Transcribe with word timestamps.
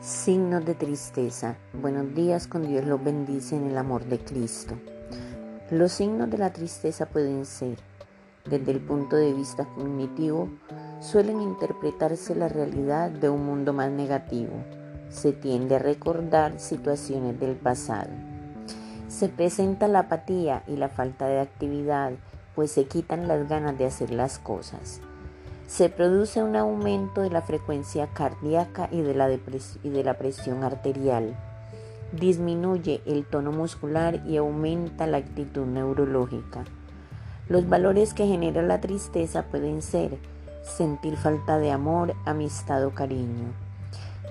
Signos 0.00 0.64
de 0.64 0.74
tristeza. 0.74 1.58
Buenos 1.74 2.14
días, 2.14 2.46
con 2.46 2.66
Dios 2.66 2.86
los 2.86 3.04
bendice 3.04 3.54
en 3.54 3.66
el 3.66 3.76
amor 3.76 4.06
de 4.06 4.18
Cristo. 4.18 4.78
Los 5.70 5.92
signos 5.92 6.30
de 6.30 6.38
la 6.38 6.54
tristeza 6.54 7.04
pueden 7.04 7.44
ser, 7.44 7.76
desde 8.46 8.72
el 8.72 8.80
punto 8.80 9.16
de 9.16 9.34
vista 9.34 9.66
cognitivo, 9.66 10.48
suelen 11.00 11.42
interpretarse 11.42 12.34
la 12.34 12.48
realidad 12.48 13.10
de 13.10 13.28
un 13.28 13.44
mundo 13.44 13.74
más 13.74 13.90
negativo. 13.90 14.64
Se 15.10 15.32
tiende 15.32 15.76
a 15.76 15.80
recordar 15.80 16.58
situaciones 16.58 17.38
del 17.38 17.56
pasado. 17.56 18.08
Se 19.08 19.28
presenta 19.28 19.86
la 19.86 19.98
apatía 19.98 20.62
y 20.66 20.76
la 20.76 20.88
falta 20.88 21.26
de 21.26 21.40
actividad, 21.40 22.12
pues 22.54 22.72
se 22.72 22.86
quitan 22.86 23.28
las 23.28 23.46
ganas 23.50 23.76
de 23.76 23.84
hacer 23.84 24.12
las 24.12 24.38
cosas 24.38 25.02
se 25.70 25.88
produce 25.88 26.42
un 26.42 26.56
aumento 26.56 27.20
de 27.20 27.30
la 27.30 27.42
frecuencia 27.42 28.08
cardíaca 28.08 28.88
y 28.90 29.02
de 29.02 29.14
la, 29.14 29.28
de 29.28 30.04
la 30.04 30.14
presión 30.14 30.64
arterial. 30.64 31.36
Disminuye 32.10 33.00
el 33.06 33.24
tono 33.24 33.52
muscular 33.52 34.20
y 34.26 34.36
aumenta 34.36 35.06
la 35.06 35.18
actitud 35.18 35.64
neurológica. 35.66 36.64
Los 37.48 37.68
valores 37.68 38.14
que 38.14 38.26
genera 38.26 38.62
la 38.62 38.80
tristeza 38.80 39.44
pueden 39.44 39.80
ser 39.80 40.18
sentir 40.64 41.16
falta 41.16 41.58
de 41.58 41.70
amor, 41.70 42.14
amistad 42.24 42.84
o 42.84 42.90
cariño, 42.90 43.52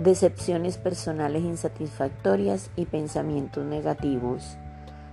decepciones 0.00 0.76
personales 0.76 1.44
insatisfactorias 1.44 2.68
y 2.74 2.86
pensamientos 2.86 3.64
negativos, 3.64 4.56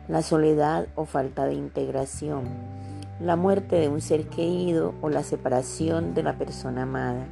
la 0.07 0.23
soledad 0.23 0.87
o 0.95 1.05
falta 1.05 1.45
de 1.45 1.53
integración 1.53 2.84
la 3.19 3.37
muerte 3.37 3.77
de 3.77 3.87
un 3.87 4.01
ser 4.01 4.27
querido 4.27 4.93
o 5.01 5.09
la 5.09 5.23
separación 5.23 6.13
de 6.13 6.23
la 6.23 6.37
persona 6.37 6.83
amada, 6.83 7.25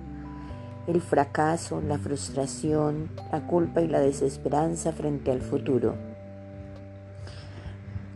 el 0.88 1.02
fracaso, 1.02 1.82
la 1.82 1.98
frustración, 1.98 3.10
la 3.32 3.46
culpa 3.48 3.82
y 3.82 3.88
la 3.88 4.00
desesperanza 4.00 4.94
frente 4.94 5.32
al 5.32 5.42
futuro, 5.42 5.96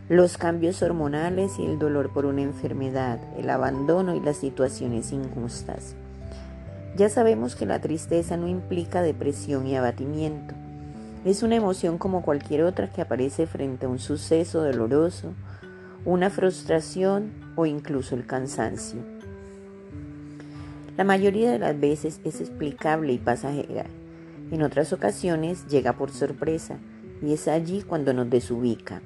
los 0.08 0.38
cambios 0.38 0.82
hormonales 0.82 1.58
y 1.58 1.66
el 1.66 1.78
dolor 1.78 2.10
por 2.10 2.24
una 2.24 2.40
enfermedad, 2.40 3.20
el 3.36 3.50
abandono 3.50 4.14
y 4.14 4.20
las 4.20 4.38
situaciones 4.38 5.12
injustas. 5.12 5.94
Ya 6.96 7.10
sabemos 7.10 7.54
que 7.54 7.66
la 7.66 7.80
tristeza 7.80 8.38
no 8.38 8.48
implica 8.48 9.02
depresión 9.02 9.66
y 9.66 9.76
abatimiento. 9.76 10.54
Es 11.26 11.42
una 11.42 11.56
emoción 11.56 11.98
como 11.98 12.22
cualquier 12.22 12.62
otra 12.62 12.90
que 12.90 13.02
aparece 13.02 13.46
frente 13.46 13.84
a 13.84 13.88
un 13.90 13.98
suceso 13.98 14.62
doloroso, 14.62 15.34
una 16.08 16.30
frustración 16.30 17.34
o 17.54 17.66
incluso 17.66 18.14
el 18.14 18.24
cansancio. 18.24 18.98
La 20.96 21.04
mayoría 21.04 21.52
de 21.52 21.58
las 21.58 21.78
veces 21.78 22.22
es 22.24 22.40
explicable 22.40 23.12
y 23.12 23.18
pasajera. 23.18 23.84
En 24.50 24.62
otras 24.62 24.94
ocasiones 24.94 25.66
llega 25.66 25.98
por 25.98 26.10
sorpresa 26.10 26.78
y 27.20 27.34
es 27.34 27.46
allí 27.46 27.82
cuando 27.82 28.14
nos 28.14 28.30
desubica. 28.30 29.02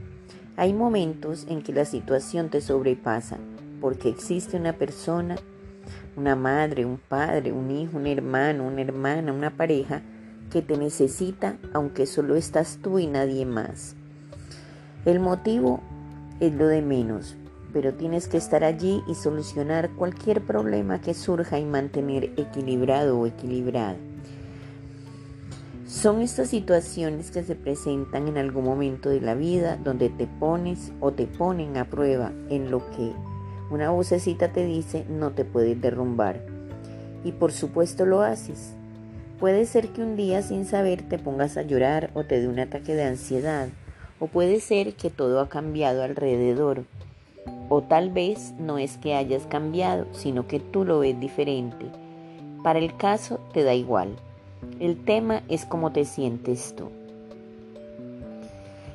Hay 0.56 0.74
momentos 0.74 1.44
en 1.48 1.62
que 1.62 1.72
la 1.72 1.86
situación 1.86 2.50
te 2.50 2.60
sobrepasa 2.60 3.36
porque 3.80 4.08
existe 4.08 4.56
una 4.56 4.74
persona, 4.74 5.34
una 6.16 6.36
madre, 6.36 6.84
un 6.84 6.98
padre, 6.98 7.50
un 7.50 7.72
hijo, 7.72 7.96
un 7.96 8.06
hermano, 8.06 8.64
una 8.64 8.80
hermana, 8.80 9.32
una 9.32 9.50
pareja 9.50 10.02
que 10.52 10.62
te 10.62 10.76
necesita 10.76 11.56
aunque 11.72 12.06
solo 12.06 12.36
estás 12.36 12.78
tú 12.80 13.00
y 13.00 13.08
nadie 13.08 13.44
más. 13.44 13.96
El 15.04 15.18
motivo 15.18 15.82
es 16.42 16.52
lo 16.52 16.66
de 16.66 16.82
menos, 16.82 17.36
pero 17.72 17.94
tienes 17.94 18.26
que 18.26 18.36
estar 18.36 18.64
allí 18.64 19.00
y 19.06 19.14
solucionar 19.14 19.90
cualquier 19.90 20.42
problema 20.42 21.00
que 21.00 21.14
surja 21.14 21.60
y 21.60 21.64
mantener 21.64 22.32
equilibrado 22.36 23.16
o 23.16 23.26
equilibrada. 23.28 23.96
Son 25.86 26.20
estas 26.20 26.48
situaciones 26.48 27.30
que 27.30 27.44
se 27.44 27.54
presentan 27.54 28.26
en 28.26 28.38
algún 28.38 28.64
momento 28.64 29.08
de 29.08 29.20
la 29.20 29.36
vida 29.36 29.76
donde 29.76 30.08
te 30.08 30.26
pones 30.26 30.90
o 30.98 31.12
te 31.12 31.28
ponen 31.28 31.76
a 31.76 31.84
prueba 31.84 32.32
en 32.50 32.72
lo 32.72 32.80
que 32.90 33.12
una 33.70 33.90
vocecita 33.90 34.52
te 34.52 34.66
dice 34.66 35.06
no 35.08 35.30
te 35.30 35.44
puedes 35.44 35.80
derrumbar. 35.80 36.44
Y 37.22 37.30
por 37.30 37.52
supuesto 37.52 38.04
lo 38.04 38.22
haces. 38.22 38.74
Puede 39.38 39.64
ser 39.64 39.90
que 39.90 40.02
un 40.02 40.16
día 40.16 40.42
sin 40.42 40.66
saber 40.66 41.02
te 41.08 41.20
pongas 41.20 41.56
a 41.56 41.62
llorar 41.62 42.10
o 42.14 42.24
te 42.24 42.40
dé 42.40 42.48
un 42.48 42.58
ataque 42.58 42.96
de 42.96 43.04
ansiedad. 43.04 43.68
O 44.22 44.28
puede 44.28 44.60
ser 44.60 44.94
que 44.94 45.10
todo 45.10 45.40
ha 45.40 45.48
cambiado 45.48 46.04
alrededor 46.04 46.84
o 47.68 47.82
tal 47.82 48.10
vez 48.10 48.54
no 48.56 48.78
es 48.78 48.96
que 48.96 49.16
hayas 49.16 49.48
cambiado, 49.48 50.06
sino 50.12 50.46
que 50.46 50.60
tú 50.60 50.84
lo 50.84 51.00
ves 51.00 51.18
diferente. 51.18 51.86
Para 52.62 52.78
el 52.78 52.96
caso 52.96 53.40
te 53.52 53.64
da 53.64 53.74
igual. 53.74 54.14
El 54.78 55.02
tema 55.04 55.42
es 55.48 55.64
cómo 55.64 55.90
te 55.90 56.04
sientes 56.04 56.76
tú. 56.76 56.90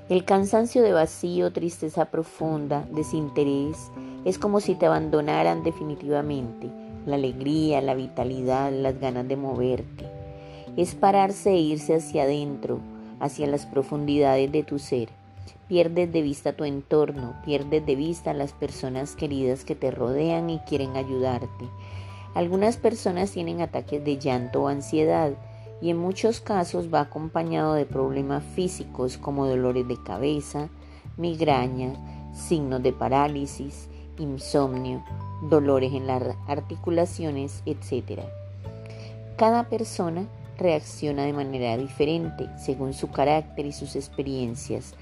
El 0.07 0.23
cansancio 0.23 0.81
de 0.81 0.93
vacío, 0.93 1.51
tristeza 1.51 2.05
profunda, 2.05 2.87
desinterés, 2.93 3.91
es 4.23 4.39
como 4.39 4.61
si 4.61 4.75
te 4.75 4.85
abandonaran 4.85 5.61
definitivamente. 5.61 6.69
La 7.05 7.15
alegría, 7.15 7.81
la 7.81 7.95
vitalidad, 7.95 8.71
las 8.71 8.97
ganas 9.01 9.27
de 9.27 9.35
moverte. 9.35 10.05
Es 10.77 10.95
pararse 10.95 11.49
e 11.49 11.57
irse 11.57 11.95
hacia 11.95 12.23
adentro, 12.23 12.79
hacia 13.19 13.47
las 13.47 13.65
profundidades 13.65 14.51
de 14.51 14.63
tu 14.63 14.79
ser. 14.79 15.09
Pierdes 15.67 16.11
de 16.11 16.21
vista 16.21 16.53
tu 16.53 16.63
entorno, 16.63 17.35
pierdes 17.43 17.85
de 17.85 17.95
vista 17.95 18.31
a 18.31 18.33
las 18.33 18.53
personas 18.53 19.15
queridas 19.15 19.65
que 19.65 19.75
te 19.75 19.91
rodean 19.91 20.49
y 20.49 20.59
quieren 20.59 20.95
ayudarte. 20.95 21.65
Algunas 22.33 22.77
personas 22.77 23.31
tienen 23.31 23.61
ataques 23.61 24.03
de 24.03 24.17
llanto 24.17 24.63
o 24.63 24.67
ansiedad 24.67 25.33
y 25.81 25.89
en 25.89 25.97
muchos 25.97 26.39
casos 26.39 26.93
va 26.93 27.01
acompañado 27.01 27.73
de 27.73 27.85
problemas 27.85 28.43
físicos 28.43 29.17
como 29.17 29.47
dolores 29.47 29.87
de 29.87 30.01
cabeza, 30.01 30.69
migraña, 31.17 31.93
signos 32.33 32.81
de 32.83 32.93
parálisis, 32.93 33.89
insomnio, 34.17 35.03
dolores 35.49 35.93
en 35.93 36.07
las 36.07 36.23
articulaciones, 36.47 37.61
etc. 37.65 38.21
Cada 39.35 39.69
persona 39.69 40.27
reacciona 40.57 41.25
de 41.25 41.33
manera 41.33 41.77
diferente 41.77 42.49
según 42.57 42.93
su 42.93 43.11
carácter 43.11 43.65
y 43.65 43.71
sus 43.71 43.95
experiencias 43.95 44.95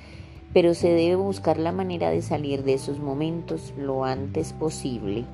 pero 0.55 0.73
se 0.73 0.87
debe 0.87 1.17
buscar 1.17 1.57
la 1.57 1.73
manera 1.73 2.09
de 2.11 2.21
salir 2.21 2.63
de 2.63 2.75
esos 2.75 2.97
momentos 2.97 3.73
lo 3.77 4.05
antes 4.05 4.53
posible. 4.53 5.25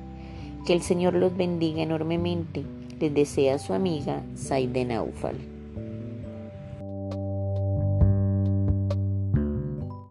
Que 0.66 0.72
el 0.72 0.82
Señor 0.82 1.14
los 1.14 1.36
bendiga 1.36 1.80
enormemente. 1.80 2.64
Les 2.98 3.14
desea 3.14 3.60
su 3.60 3.72
amiga 3.72 4.24
Saide 4.34 4.84
Naufal. 4.84 5.36